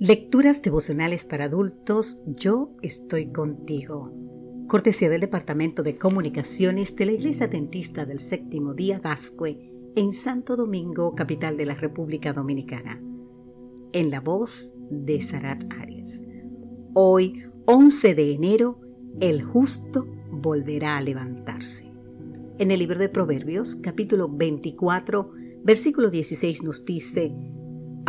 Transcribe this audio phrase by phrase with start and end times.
[0.00, 4.10] Lecturas devocionales para adultos, yo estoy contigo.
[4.66, 9.58] Cortesía del Departamento de Comunicaciones de la Iglesia Dentista del Séptimo Día Gascue
[9.96, 12.98] en Santo Domingo, capital de la República Dominicana.
[13.92, 16.22] En la voz de Sarat Arias.
[16.94, 18.80] Hoy, 11 de enero,
[19.20, 21.92] el justo volverá a levantarse.
[22.56, 25.30] En el libro de Proverbios, capítulo 24,
[25.62, 27.34] versículo 16 nos dice,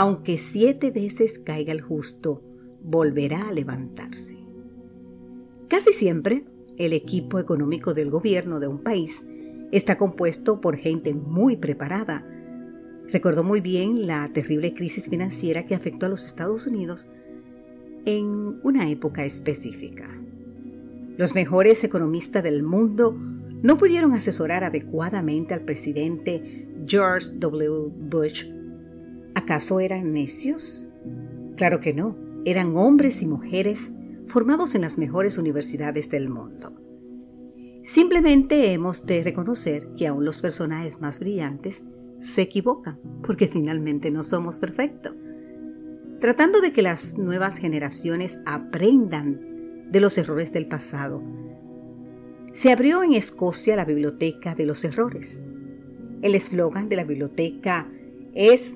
[0.00, 2.42] aunque siete veces caiga el justo,
[2.82, 4.38] volverá a levantarse.
[5.68, 6.46] Casi siempre,
[6.78, 9.26] el equipo económico del gobierno de un país
[9.72, 12.26] está compuesto por gente muy preparada.
[13.08, 17.06] Recuerdo muy bien la terrible crisis financiera que afectó a los Estados Unidos
[18.06, 20.08] en una época específica.
[21.18, 23.12] Los mejores economistas del mundo
[23.62, 27.92] no pudieron asesorar adecuadamente al presidente George W.
[28.08, 28.46] Bush
[29.34, 30.88] ¿Acaso eran necios?
[31.56, 33.92] Claro que no, eran hombres y mujeres
[34.26, 36.80] formados en las mejores universidades del mundo.
[37.82, 41.84] Simplemente hemos de reconocer que aún los personajes más brillantes
[42.20, 45.14] se equivocan, porque finalmente no somos perfectos.
[46.20, 51.22] Tratando de que las nuevas generaciones aprendan de los errores del pasado,
[52.52, 55.48] se abrió en Escocia la Biblioteca de los Errores.
[56.20, 57.88] El eslogan de la biblioteca
[58.34, 58.74] es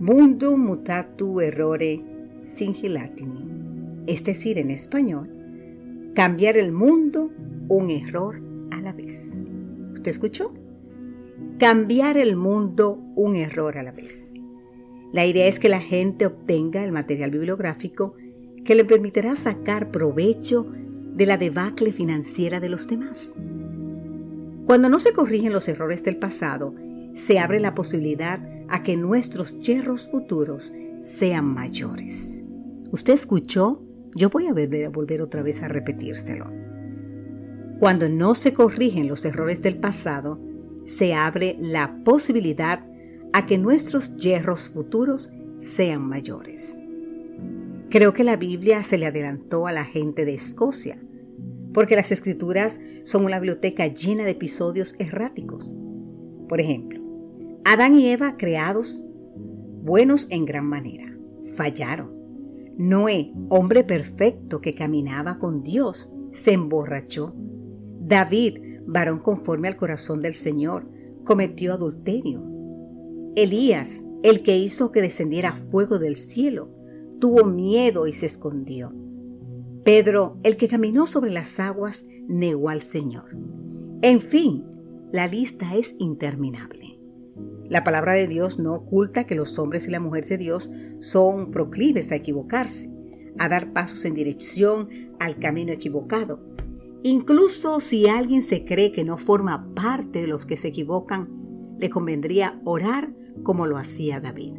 [0.00, 2.02] Mundo mutatu errore
[2.44, 5.30] singilatini, es decir, en español,
[6.14, 7.30] cambiar el mundo
[7.68, 9.40] un error a la vez.
[9.92, 10.52] ¿Usted escuchó?
[11.58, 14.34] Cambiar el mundo un error a la vez.
[15.12, 18.14] La idea es que la gente obtenga el material bibliográfico
[18.64, 20.66] que le permitirá sacar provecho
[21.14, 23.34] de la debacle financiera de los demás.
[24.66, 26.74] Cuando no se corrigen los errores del pasado,
[27.14, 32.42] se abre la posibilidad a que nuestros yerros futuros sean mayores.
[32.90, 33.82] ¿Usted escuchó?
[34.14, 36.50] Yo voy a volver, a volver otra vez a repetírselo.
[37.78, 40.40] Cuando no se corrigen los errores del pasado,
[40.84, 42.84] se abre la posibilidad
[43.32, 46.78] a que nuestros yerros futuros sean mayores.
[47.90, 50.98] Creo que la Biblia se le adelantó a la gente de Escocia,
[51.72, 55.76] porque las escrituras son una biblioteca llena de episodios erráticos.
[56.48, 57.03] Por ejemplo,
[57.64, 59.06] Adán y Eva creados
[59.84, 61.16] buenos en gran manera,
[61.56, 62.12] fallaron.
[62.76, 67.34] Noé, hombre perfecto que caminaba con Dios, se emborrachó.
[68.00, 70.90] David, varón conforme al corazón del Señor,
[71.24, 72.42] cometió adulterio.
[73.34, 76.70] Elías, el que hizo que descendiera fuego del cielo,
[77.18, 78.92] tuvo miedo y se escondió.
[79.84, 83.36] Pedro, el que caminó sobre las aguas, negó al Señor.
[84.02, 84.64] En fin,
[85.12, 86.93] la lista es interminable.
[87.68, 90.70] La palabra de Dios no oculta que los hombres y las mujeres de Dios
[91.00, 92.90] son proclives a equivocarse,
[93.38, 94.88] a dar pasos en dirección
[95.18, 96.40] al camino equivocado.
[97.02, 101.28] Incluso si alguien se cree que no forma parte de los que se equivocan,
[101.78, 104.54] le convendría orar como lo hacía David.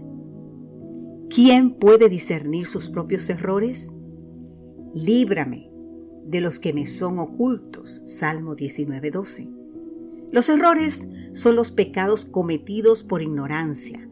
[1.30, 3.92] ¿Quién puede discernir sus propios errores?
[4.94, 5.72] Líbrame
[6.26, 8.04] de los que me son ocultos.
[8.06, 9.65] Salmo 19:12.
[10.36, 14.06] Los errores son los pecados cometidos por ignorancia,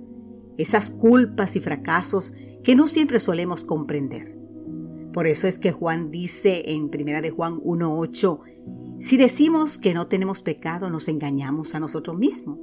[0.57, 4.39] esas culpas y fracasos que no siempre solemos comprender.
[5.11, 8.39] Por eso es que Juan dice en 1 de Juan 1:8,
[9.00, 12.57] si decimos que no tenemos pecado, nos engañamos a nosotros mismos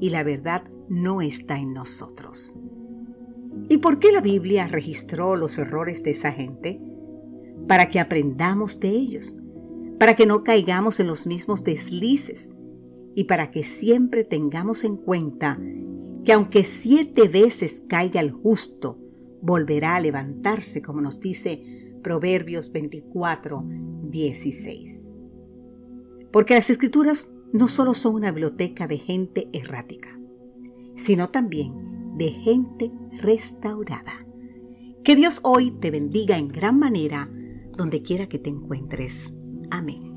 [0.00, 2.56] y la verdad no está en nosotros.
[3.68, 6.80] ¿Y por qué la Biblia registró los errores de esa gente?
[7.68, 9.36] Para que aprendamos de ellos,
[9.98, 12.48] para que no caigamos en los mismos deslices
[13.14, 15.58] y para que siempre tengamos en cuenta
[16.24, 18.98] que aunque siete veces caiga el justo,
[19.40, 21.62] volverá a levantarse, como nos dice
[22.02, 23.64] Proverbios 24,
[24.10, 25.02] 16.
[26.30, 30.18] Porque las escrituras no solo son una biblioteca de gente errática,
[30.96, 31.72] sino también
[32.16, 34.26] de gente restaurada.
[35.04, 37.28] Que Dios hoy te bendiga en gran manera
[37.76, 39.34] donde quiera que te encuentres.
[39.70, 40.11] Amén.